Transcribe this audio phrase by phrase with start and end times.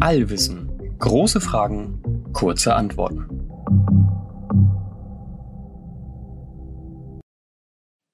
[0.00, 0.96] Allwissen.
[0.98, 3.28] Große Fragen, kurze Antworten.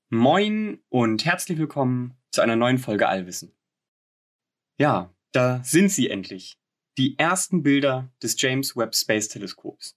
[0.08, 3.56] Moin und herzlich willkommen zu einer neuen Folge Allwissen.
[4.76, 6.58] Ja, da sind sie endlich.
[6.98, 9.96] Die ersten Bilder des James Webb Space Teleskops.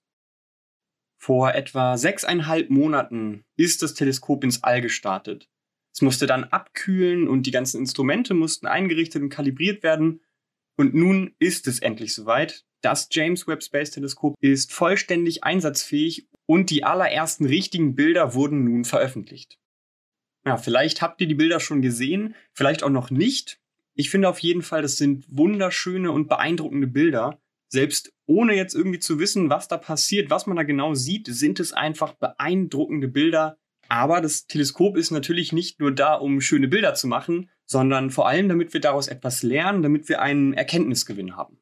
[1.16, 5.50] Vor etwa sechseinhalb Monaten ist das Teleskop ins All gestartet.
[5.94, 10.20] Es musste dann abkühlen und die ganzen Instrumente mussten eingerichtet und kalibriert werden.
[10.76, 12.64] Und nun ist es endlich soweit.
[12.82, 18.84] Das James Webb Space Teleskop ist vollständig einsatzfähig und die allerersten richtigen Bilder wurden nun
[18.84, 19.56] veröffentlicht.
[20.44, 23.60] Ja, vielleicht habt ihr die Bilder schon gesehen, vielleicht auch noch nicht.
[23.96, 27.40] Ich finde auf jeden Fall, das sind wunderschöne und beeindruckende Bilder.
[27.72, 31.60] Selbst ohne jetzt irgendwie zu wissen, was da passiert, was man da genau sieht, sind
[31.60, 33.56] es einfach beeindruckende Bilder.
[33.94, 38.26] Aber das Teleskop ist natürlich nicht nur da, um schöne Bilder zu machen, sondern vor
[38.26, 41.60] allem, damit wir daraus etwas lernen, damit wir einen Erkenntnisgewinn haben.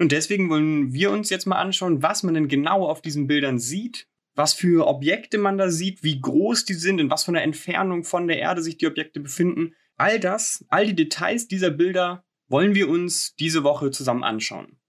[0.00, 3.60] Und deswegen wollen wir uns jetzt mal anschauen, was man denn genau auf diesen Bildern
[3.60, 7.44] sieht, was für Objekte man da sieht, wie groß die sind, in was von der
[7.44, 9.76] Entfernung von der Erde sich die Objekte befinden.
[9.94, 14.80] All das, all die Details dieser Bilder wollen wir uns diese Woche zusammen anschauen.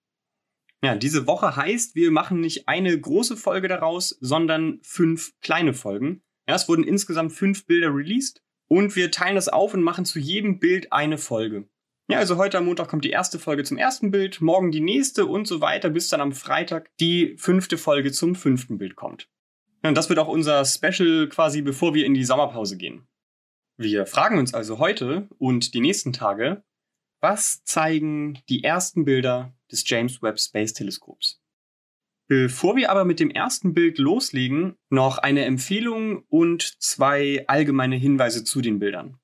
[0.83, 6.23] Ja, diese Woche heißt, wir machen nicht eine große Folge daraus, sondern fünf kleine Folgen.
[6.50, 10.17] Ja, es wurden insgesamt fünf Bilder released und wir teilen das auf und machen zu
[10.17, 11.69] jedem Bild eine Folge.
[12.09, 15.28] Ja, also heute am Montag kommt die erste Folge zum ersten Bild, morgen die nächste
[15.28, 19.30] und so weiter, bis dann am Freitag die fünfte Folge zum fünften Bild kommt.
[19.83, 23.08] Ja, und das wird auch unser Special quasi, bevor wir in die Sommerpause gehen.
[23.78, 26.63] Wir fragen uns also heute und die nächsten Tage,
[27.22, 31.38] was zeigen die ersten Bilder des James Webb Space Teleskops?
[32.30, 38.44] Bevor wir aber mit dem ersten Bild loslegen, noch eine Empfehlung und zwei allgemeine Hinweise
[38.44, 39.17] zu den Bildern.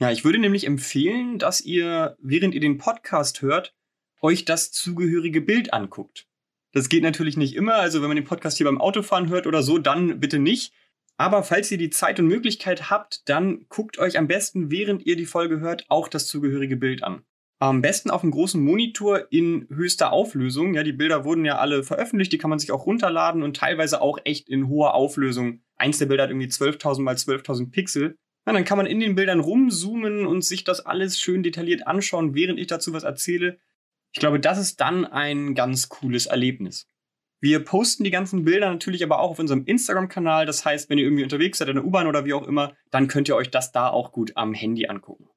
[0.00, 3.74] Ja, ich würde nämlich empfehlen, dass ihr, während ihr den Podcast hört,
[4.22, 6.26] euch das zugehörige Bild anguckt.
[6.72, 7.74] Das geht natürlich nicht immer.
[7.74, 10.72] Also wenn man den Podcast hier beim Autofahren hört oder so, dann bitte nicht.
[11.18, 15.16] Aber falls ihr die Zeit und Möglichkeit habt, dann guckt euch am besten, während ihr
[15.16, 17.26] die Folge hört, auch das zugehörige Bild an.
[17.62, 20.74] Am besten auf einem großen Monitor in höchster Auflösung.
[20.74, 24.00] Ja, die Bilder wurden ja alle veröffentlicht, die kann man sich auch runterladen und teilweise
[24.00, 25.60] auch echt in hoher Auflösung.
[25.76, 28.16] Eins der Bilder hat irgendwie 12.000 mal 12.000 Pixel.
[28.48, 32.34] Ja, dann kann man in den Bildern rumzoomen und sich das alles schön detailliert anschauen,
[32.34, 33.60] während ich dazu was erzähle.
[34.12, 36.88] Ich glaube, das ist dann ein ganz cooles Erlebnis.
[37.40, 40.46] Wir posten die ganzen Bilder natürlich aber auch auf unserem Instagram-Kanal.
[40.46, 43.06] Das heißt, wenn ihr irgendwie unterwegs seid in der U-Bahn oder wie auch immer, dann
[43.06, 45.28] könnt ihr euch das da auch gut am Handy angucken.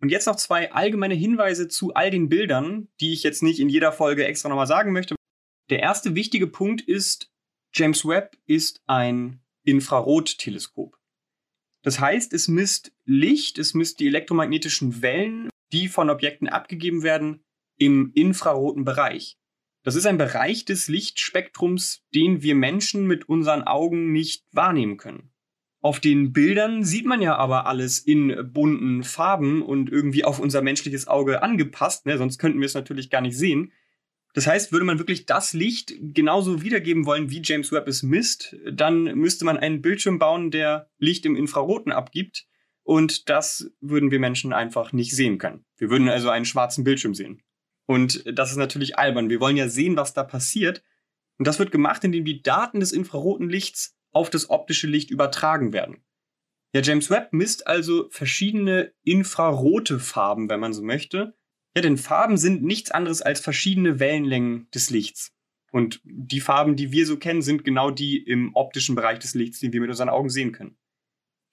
[0.00, 3.68] Und jetzt noch zwei allgemeine Hinweise zu all den Bildern, die ich jetzt nicht in
[3.68, 5.16] jeder Folge extra nochmal sagen möchte.
[5.70, 7.30] Der erste wichtige Punkt ist,
[7.74, 10.96] James Webb ist ein Infrarotteleskop.
[11.82, 17.44] Das heißt, es misst Licht, es misst die elektromagnetischen Wellen, die von Objekten abgegeben werden,
[17.76, 19.36] im infraroten Bereich.
[19.84, 25.30] Das ist ein Bereich des Lichtspektrums, den wir Menschen mit unseren Augen nicht wahrnehmen können.
[25.80, 30.60] Auf den Bildern sieht man ja aber alles in bunten Farben und irgendwie auf unser
[30.60, 32.18] menschliches Auge angepasst, ne?
[32.18, 33.72] sonst könnten wir es natürlich gar nicht sehen.
[34.34, 38.56] Das heißt, würde man wirklich das Licht genauso wiedergeben wollen, wie James Webb es misst,
[38.70, 42.46] dann müsste man einen Bildschirm bauen, der Licht im Infraroten abgibt.
[42.82, 45.64] Und das würden wir Menschen einfach nicht sehen können.
[45.76, 47.42] Wir würden also einen schwarzen Bildschirm sehen.
[47.86, 49.28] Und das ist natürlich albern.
[49.28, 50.82] Wir wollen ja sehen, was da passiert.
[51.38, 55.72] Und das wird gemacht, indem die Daten des infraroten Lichts auf das optische Licht übertragen
[55.72, 56.02] werden.
[56.74, 61.34] Ja, James Webb misst also verschiedene infrarote Farben, wenn man so möchte.
[61.74, 65.32] Ja, denn Farben sind nichts anderes als verschiedene Wellenlängen des Lichts.
[65.70, 69.60] Und die Farben, die wir so kennen, sind genau die im optischen Bereich des Lichts,
[69.60, 70.78] die wir mit unseren Augen sehen können.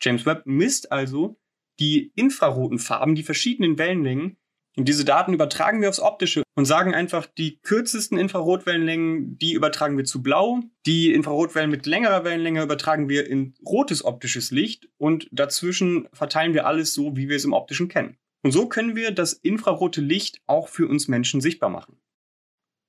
[0.01, 1.39] James Webb misst also
[1.79, 4.37] die infraroten Farben, die verschiedenen Wellenlängen,
[4.77, 9.97] und diese Daten übertragen wir aufs Optische und sagen einfach, die kürzesten Infrarotwellenlängen, die übertragen
[9.97, 10.59] wir zu blau.
[10.85, 16.65] Die Infrarotwellen mit längerer Wellenlänge übertragen wir in rotes optisches Licht und dazwischen verteilen wir
[16.65, 18.17] alles so, wie wir es im Optischen kennen.
[18.43, 21.97] Und so können wir das infrarote Licht auch für uns Menschen sichtbar machen.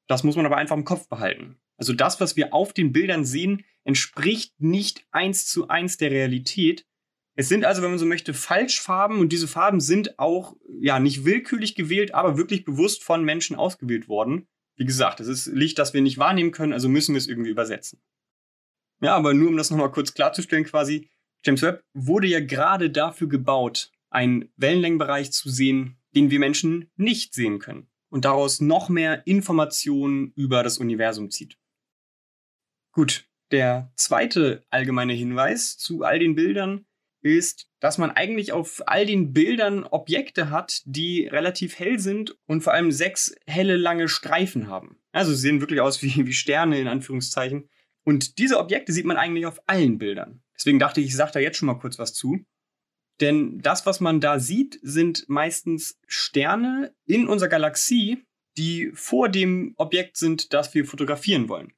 [0.08, 1.56] Das muss man aber einfach im Kopf behalten.
[1.78, 6.84] Also das, was wir auf den Bildern sehen, entspricht nicht eins zu eins der Realität,
[7.38, 11.26] es sind also, wenn man so möchte, Falschfarben und diese Farben sind auch ja nicht
[11.26, 14.48] willkürlich gewählt, aber wirklich bewusst von Menschen ausgewählt worden.
[14.76, 17.50] Wie gesagt, es ist Licht, das wir nicht wahrnehmen können, also müssen wir es irgendwie
[17.50, 18.00] übersetzen.
[19.02, 21.10] Ja, aber nur um das nochmal kurz klarzustellen, quasi,
[21.44, 27.34] James Webb wurde ja gerade dafür gebaut, einen Wellenlängenbereich zu sehen, den wir Menschen nicht
[27.34, 31.58] sehen können und daraus noch mehr Informationen über das Universum zieht.
[32.92, 36.86] Gut, der zweite allgemeine Hinweis zu all den Bildern
[37.22, 42.62] ist, dass man eigentlich auf all den Bildern Objekte hat, die relativ hell sind und
[42.62, 44.98] vor allem sechs helle lange Streifen haben.
[45.12, 47.68] Also sie sehen wirklich aus wie, wie Sterne in Anführungszeichen.
[48.04, 50.42] Und diese Objekte sieht man eigentlich auf allen Bildern.
[50.56, 52.44] Deswegen dachte ich, ich sage da jetzt schon mal kurz was zu.
[53.20, 58.24] Denn das, was man da sieht, sind meistens Sterne in unserer Galaxie,
[58.56, 61.72] die vor dem Objekt sind, das wir fotografieren wollen.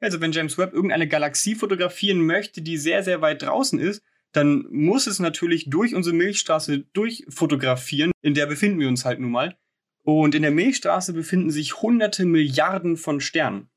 [0.00, 4.02] Also wenn James Webb irgendeine Galaxie fotografieren möchte, die sehr, sehr weit draußen ist,
[4.32, 8.12] dann muss es natürlich durch unsere Milchstraße durchfotografieren.
[8.22, 9.56] In der befinden wir uns halt nun mal.
[10.02, 13.68] Und in der Milchstraße befinden sich hunderte Milliarden von Sternen.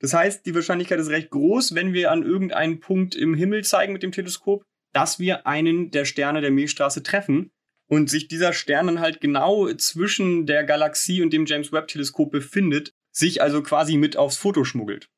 [0.00, 3.92] Das heißt, die Wahrscheinlichkeit ist recht groß, wenn wir an irgendeinen Punkt im Himmel zeigen
[3.92, 7.50] mit dem Teleskop, dass wir einen der Sterne der Milchstraße treffen
[7.88, 12.30] und sich dieser Stern dann halt genau zwischen der Galaxie und dem James Webb Teleskop
[12.30, 15.08] befindet, sich also quasi mit aufs Foto schmuggelt.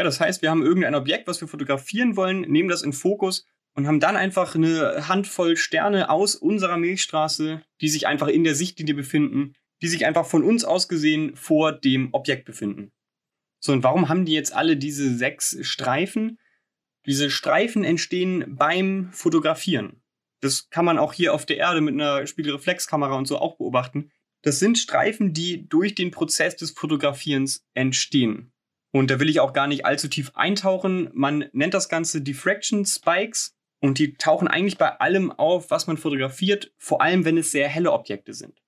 [0.00, 3.44] Ja, das heißt, wir haben irgendein Objekt, was wir fotografieren wollen, nehmen das in Fokus
[3.74, 8.54] und haben dann einfach eine Handvoll Sterne aus unserer Milchstraße, die sich einfach in der
[8.54, 9.52] Sichtlinie befinden,
[9.82, 12.92] die sich einfach von uns aus gesehen vor dem Objekt befinden.
[13.58, 16.38] So, und warum haben die jetzt alle diese sechs Streifen?
[17.04, 20.00] Diese Streifen entstehen beim Fotografieren.
[20.40, 24.12] Das kann man auch hier auf der Erde mit einer Spiegelreflexkamera und so auch beobachten.
[24.40, 28.54] Das sind Streifen, die durch den Prozess des Fotografierens entstehen.
[28.92, 31.10] Und da will ich auch gar nicht allzu tief eintauchen.
[31.12, 35.96] Man nennt das Ganze Diffraction Spikes und die tauchen eigentlich bei allem auf, was man
[35.96, 38.62] fotografiert, vor allem wenn es sehr helle Objekte sind.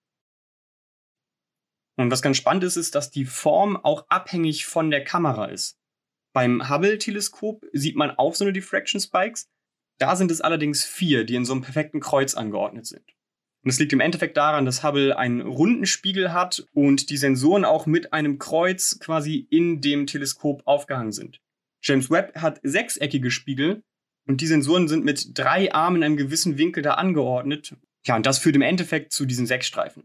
[1.97, 5.79] Und was ganz spannend ist, ist, dass die Form auch abhängig von der Kamera ist.
[6.33, 9.51] Beim Hubble-Teleskop sieht man auch so eine Diffraction Spikes.
[9.99, 13.05] Da sind es allerdings vier, die in so einem perfekten Kreuz angeordnet sind.
[13.63, 17.65] Und es liegt im Endeffekt daran, dass Hubble einen runden Spiegel hat und die Sensoren
[17.65, 21.41] auch mit einem Kreuz quasi in dem Teleskop aufgehangen sind.
[21.83, 23.83] James Webb hat sechseckige Spiegel
[24.27, 27.77] und die Sensoren sind mit drei Armen in einem gewissen Winkel da angeordnet.
[28.05, 30.05] Ja, und das führt im Endeffekt zu diesen sechs Streifen.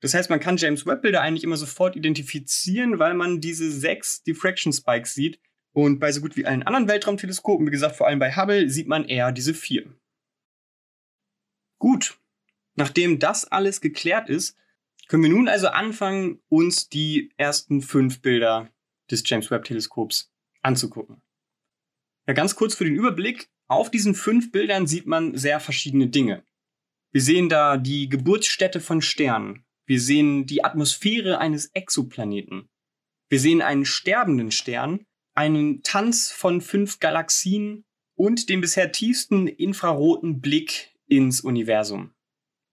[0.00, 4.72] Das heißt, man kann James Webb-Bilder eigentlich immer sofort identifizieren, weil man diese sechs Diffraction
[4.72, 5.40] Spikes sieht.
[5.72, 8.88] Und bei so gut wie allen anderen Weltraumteleskopen, wie gesagt, vor allem bei Hubble, sieht
[8.88, 9.92] man eher diese vier.
[11.78, 12.18] Gut,
[12.78, 14.56] nachdem das alles geklärt ist,
[15.08, 18.70] können wir nun also anfangen, uns die ersten fünf Bilder
[19.10, 20.32] des James Webb-Teleskops
[20.62, 21.20] anzugucken.
[22.26, 23.50] Ja, ganz kurz für den Überblick.
[23.66, 26.44] Auf diesen fünf Bildern sieht man sehr verschiedene Dinge.
[27.10, 32.68] Wir sehen da die Geburtsstätte von Sternen, wir sehen die Atmosphäre eines Exoplaneten.
[33.30, 40.40] Wir sehen einen sterbenden Stern, einen Tanz von fünf Galaxien und den bisher tiefsten infraroten
[40.42, 42.12] Blick ins Universum.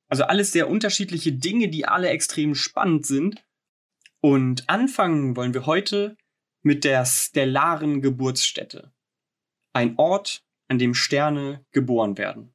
[0.07, 3.45] Also alles sehr unterschiedliche Dinge, die alle extrem spannend sind.
[4.21, 6.17] Und anfangen wollen wir heute
[6.61, 8.91] mit der stellaren Geburtsstätte.
[9.73, 12.53] Ein Ort, an dem Sterne geboren werden.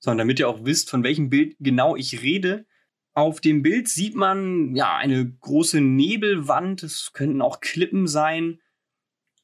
[0.00, 2.66] So, und damit ihr auch wisst, von welchem Bild genau ich rede,
[3.16, 6.82] auf dem Bild sieht man ja eine große Nebelwand.
[6.82, 8.60] Es könnten auch Klippen sein.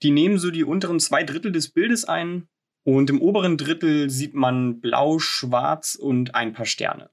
[0.02, 2.48] Die nehmen so die unteren zwei Drittel des Bildes ein.
[2.84, 7.10] Und im oberen Drittel sieht man blau, schwarz und ein paar Sterne.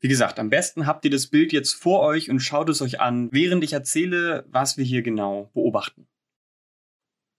[0.00, 3.00] Wie gesagt, am besten habt ihr das Bild jetzt vor euch und schaut es euch
[3.00, 6.06] an, während ich erzähle, was wir hier genau beobachten.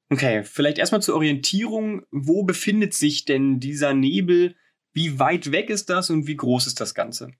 [0.09, 2.05] Okay, vielleicht erstmal zur Orientierung.
[2.11, 4.55] Wo befindet sich denn dieser Nebel?
[4.93, 7.31] Wie weit weg ist das und wie groß ist das Ganze?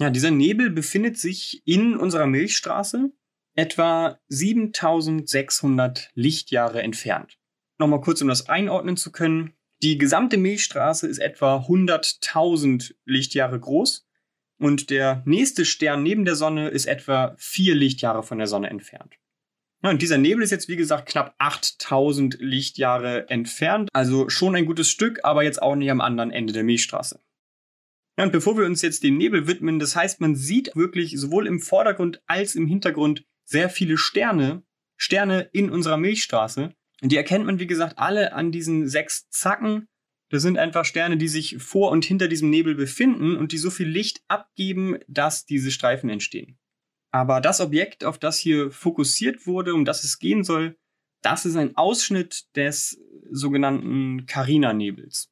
[0.00, 3.10] Ja, dieser Nebel befindet sich in unserer Milchstraße
[3.56, 7.38] etwa 7600 Lichtjahre entfernt.
[7.78, 9.54] Nochmal kurz, um das einordnen zu können.
[9.82, 14.08] Die gesamte Milchstraße ist etwa 100.000 Lichtjahre groß
[14.58, 19.14] und der nächste Stern neben der Sonne ist etwa vier Lichtjahre von der Sonne entfernt.
[19.82, 23.88] Ja, und dieser Nebel ist jetzt, wie gesagt, knapp 8000 Lichtjahre entfernt.
[23.92, 27.20] Also schon ein gutes Stück, aber jetzt auch nicht am anderen Ende der Milchstraße.
[28.18, 31.46] Ja, und bevor wir uns jetzt dem Nebel widmen, das heißt, man sieht wirklich sowohl
[31.46, 34.64] im Vordergrund als im Hintergrund sehr viele Sterne,
[34.96, 36.74] Sterne in unserer Milchstraße.
[37.02, 39.88] Die erkennt man, wie gesagt, alle an diesen sechs Zacken.
[40.30, 43.70] Das sind einfach Sterne, die sich vor und hinter diesem Nebel befinden und die so
[43.70, 46.58] viel Licht abgeben, dass diese Streifen entstehen.
[47.10, 50.76] Aber das Objekt, auf das hier fokussiert wurde, um das es gehen soll,
[51.22, 53.00] das ist ein Ausschnitt des
[53.30, 55.30] sogenannten Carina-Nebels.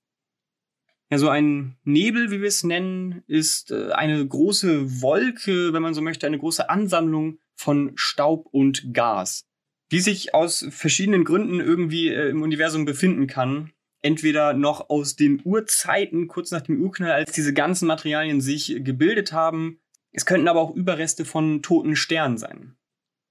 [1.11, 5.95] Ja, so ein Nebel, wie wir es nennen, ist äh, eine große Wolke, wenn man
[5.95, 9.47] so möchte, eine große Ansammlung von Staub und Gas,
[9.93, 13.73] die sich aus verschiedenen Gründen irgendwie äh, im Universum befinden kann.
[14.03, 19.33] Entweder noch aus den Urzeiten, kurz nach dem Urknall, als diese ganzen Materialien sich gebildet
[19.33, 19.81] haben.
[20.13, 22.77] Es könnten aber auch Überreste von toten Sternen sein.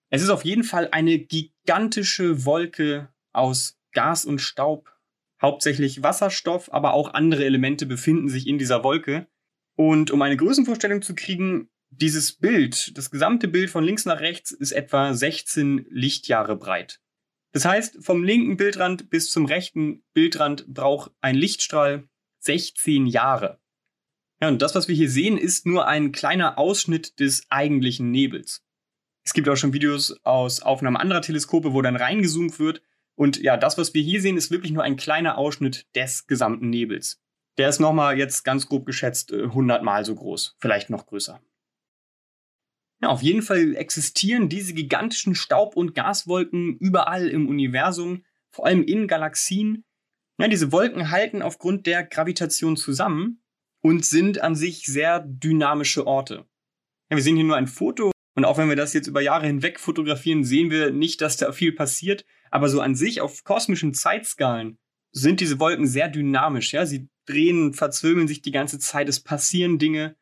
[0.09, 4.95] Es ist auf jeden Fall eine gigantische Wolke aus Gas und Staub
[5.41, 9.27] Hauptsächlich Wasserstoff, aber auch andere Elemente befinden sich in dieser Wolke.
[9.75, 14.51] Und um eine Größenvorstellung zu kriegen, dieses Bild, das gesamte Bild von links nach rechts
[14.51, 16.99] ist etwa 16 Lichtjahre breit.
[17.51, 22.09] Das heißt, vom linken Bildrand bis zum rechten Bildrand braucht ein Lichtstrahl
[22.39, 23.59] 16 Jahre.
[24.41, 28.65] Ja, und das, was wir hier sehen, ist nur ein kleiner Ausschnitt des eigentlichen Nebels.
[29.23, 32.81] Es gibt auch schon Videos aus Aufnahmen anderer Teleskope, wo dann reingezoomt wird.
[33.15, 36.69] Und ja, das, was wir hier sehen, ist wirklich nur ein kleiner Ausschnitt des gesamten
[36.69, 37.21] Nebels.
[37.57, 41.41] Der ist nochmal jetzt ganz grob geschätzt 100 äh, Mal so groß, vielleicht noch größer.
[43.05, 48.81] Ja, auf jeden Fall existieren diese gigantischen Staub- und Gaswolken überall im Universum, vor allem
[48.81, 49.85] in Galaxien.
[50.39, 53.43] Ja, diese Wolken halten aufgrund der Gravitation zusammen
[53.83, 56.47] und sind an sich sehr dynamische Orte.
[57.11, 59.45] Ja, wir sehen hier nur ein Foto und auch wenn wir das jetzt über Jahre
[59.45, 62.25] hinweg fotografieren, sehen wir nicht, dass da viel passiert.
[62.49, 64.79] Aber so an sich auf kosmischen Zeitskalen
[65.11, 66.73] sind diese Wolken sehr dynamisch.
[66.73, 70.15] Ja, sie drehen, verzwirbeln sich die ganze Zeit, es passieren Dinge.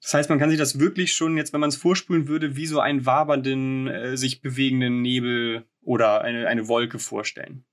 [0.00, 2.66] Das heißt, man kann sich das wirklich schon jetzt, wenn man es vorspulen würde, wie
[2.66, 7.64] so einen wabernden, äh, sich bewegenden Nebel oder eine, eine Wolke vorstellen.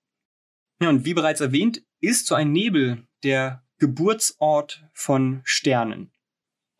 [0.81, 6.11] Ja, und wie bereits erwähnt, ist so ein Nebel der Geburtsort von Sternen.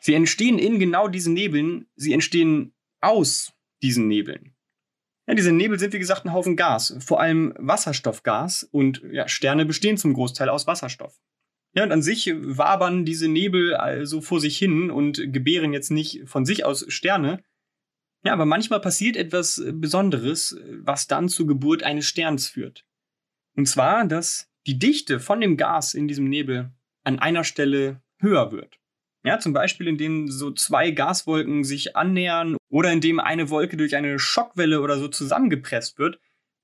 [0.01, 4.55] Sie entstehen in genau diesen Nebeln, sie entstehen aus diesen Nebeln.
[5.27, 9.65] Ja, diese Nebel sind wie gesagt ein Haufen Gas, vor allem Wasserstoffgas und ja, Sterne
[9.65, 11.19] bestehen zum Großteil aus Wasserstoff.
[11.75, 16.23] Ja, und an sich wabern diese Nebel also vor sich hin und gebären jetzt nicht
[16.25, 17.43] von sich aus Sterne.
[18.23, 22.85] Ja, aber manchmal passiert etwas Besonderes, was dann zur Geburt eines Sterns führt.
[23.55, 26.71] Und zwar, dass die Dichte von dem Gas in diesem Nebel
[27.03, 28.79] an einer Stelle höher wird.
[29.23, 34.17] Ja, zum Beispiel, indem so zwei Gaswolken sich annähern oder indem eine Wolke durch eine
[34.17, 36.19] Schockwelle oder so zusammengepresst wird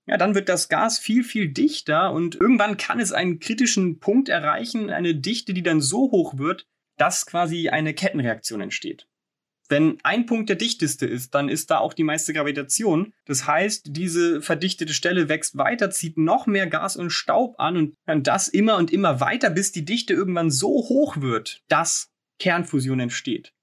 [0.07, 4.29] ja, dann wird das Gas viel, viel dichter und irgendwann kann es einen kritischen Punkt
[4.29, 6.65] erreichen, eine Dichte, die dann so hoch wird,
[6.97, 9.07] dass quasi eine Kettenreaktion entsteht.
[9.69, 13.13] Wenn ein Punkt der dichteste ist, dann ist da auch die meiste Gravitation.
[13.25, 17.95] Das heißt, diese verdichtete Stelle wächst weiter, zieht noch mehr Gas und Staub an und
[18.05, 22.99] dann das immer und immer weiter, bis die Dichte irgendwann so hoch wird, dass Kernfusion
[22.99, 23.53] entsteht.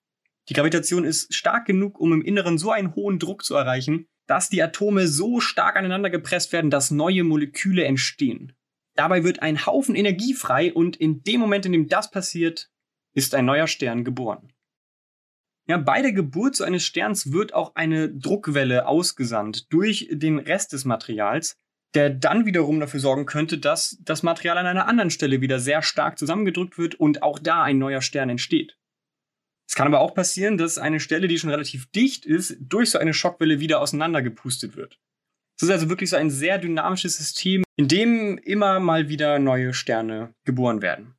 [0.48, 4.48] Die Gravitation ist stark genug, um im Inneren so einen hohen Druck zu erreichen, dass
[4.48, 8.52] die Atome so stark aneinander gepresst werden, dass neue Moleküle entstehen.
[8.94, 12.70] Dabei wird ein Haufen Energie frei und in dem Moment, in dem das passiert,
[13.14, 14.52] ist ein neuer Stern geboren.
[15.66, 20.72] Ja, bei der Geburt so eines Sterns wird auch eine Druckwelle ausgesandt durch den Rest
[20.72, 21.56] des Materials,
[21.94, 25.82] der dann wiederum dafür sorgen könnte, dass das Material an einer anderen Stelle wieder sehr
[25.82, 28.78] stark zusammengedrückt wird und auch da ein neuer Stern entsteht.
[29.68, 32.98] Es kann aber auch passieren, dass eine Stelle, die schon relativ dicht ist, durch so
[32.98, 34.98] eine Schockwelle wieder auseinandergepustet wird.
[35.56, 39.74] Es ist also wirklich so ein sehr dynamisches System, in dem immer mal wieder neue
[39.74, 41.16] Sterne geboren werden.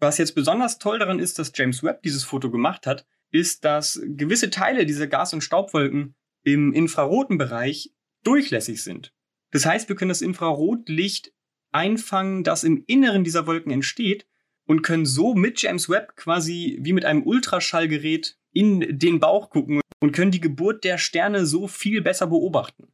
[0.00, 4.00] Was jetzt besonders toll daran ist, dass James Webb dieses Foto gemacht hat, ist, dass
[4.02, 7.92] gewisse Teile dieser Gas- und Staubwolken im infraroten Bereich
[8.22, 9.12] durchlässig sind.
[9.50, 11.32] Das heißt, wir können das Infrarotlicht
[11.70, 14.26] einfangen, das im Inneren dieser Wolken entsteht
[14.66, 19.80] und können so mit James Webb quasi wie mit einem Ultraschallgerät in den Bauch gucken
[20.00, 22.88] und können die Geburt der Sterne so viel besser beobachten.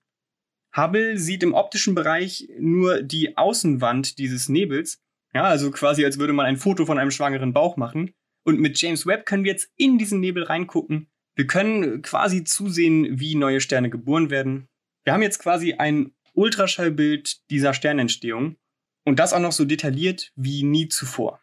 [0.77, 5.01] Hubble sieht im optischen Bereich nur die Außenwand dieses Nebels,
[5.35, 8.13] ja, also quasi als würde man ein Foto von einem schwangeren Bauch machen.
[8.45, 11.09] Und mit James Webb können wir jetzt in diesen Nebel reingucken.
[11.37, 14.69] Wir können quasi zusehen, wie neue Sterne geboren werden.
[15.05, 18.57] Wir haben jetzt quasi ein Ultraschallbild dieser Sternentstehung
[19.05, 21.41] und das auch noch so detailliert wie nie zuvor.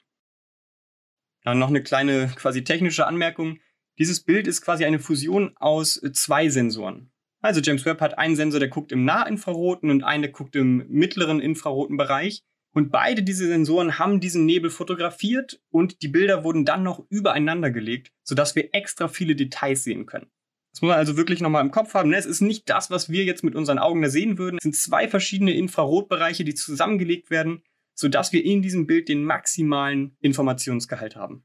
[1.47, 3.59] Dann noch eine kleine quasi technische Anmerkung.
[3.99, 7.09] Dieses Bild ist quasi eine Fusion aus zwei Sensoren.
[7.41, 10.85] Also James Webb hat einen Sensor, der guckt im Nahinfraroten und einen, der guckt im
[10.89, 12.43] mittleren infraroten Bereich.
[12.73, 17.71] Und beide diese Sensoren haben diesen Nebel fotografiert und die Bilder wurden dann noch übereinander
[17.71, 20.27] gelegt, sodass wir extra viele Details sehen können.
[20.73, 22.09] Das muss man also wirklich nochmal im Kopf haben.
[22.09, 22.17] Ne?
[22.17, 24.57] Es ist nicht das, was wir jetzt mit unseren Augen da sehen würden.
[24.57, 27.63] Es sind zwei verschiedene Infrarotbereiche, die zusammengelegt werden
[27.97, 31.43] sodass wir in diesem Bild den maximalen Informationsgehalt haben.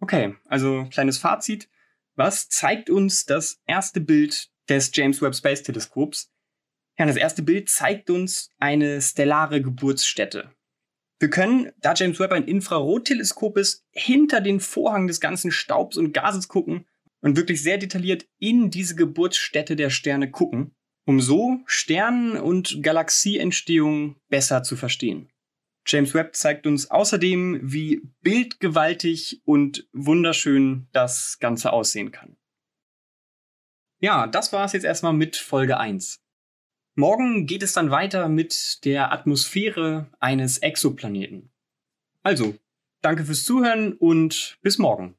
[0.00, 1.68] Okay, also kleines Fazit.
[2.16, 6.32] Was zeigt uns das erste Bild des James Webb Space Teleskops?
[6.98, 10.54] Ja, das erste Bild zeigt uns eine stellare Geburtsstätte.
[11.18, 16.14] Wir können, da James Webb ein Infrarotteleskop ist, hinter den Vorhang des ganzen Staubs und
[16.14, 16.86] Gases gucken
[17.20, 20.74] und wirklich sehr detailliert in diese Geburtsstätte der Sterne gucken
[21.10, 25.28] um so Sternen- und Galaxieentstehung besser zu verstehen.
[25.84, 32.36] James Webb zeigt uns außerdem, wie bildgewaltig und wunderschön das Ganze aussehen kann.
[33.98, 36.20] Ja, das war es jetzt erstmal mit Folge 1.
[36.94, 41.50] Morgen geht es dann weiter mit der Atmosphäre eines Exoplaneten.
[42.22, 42.56] Also,
[43.02, 45.16] danke fürs Zuhören und bis morgen.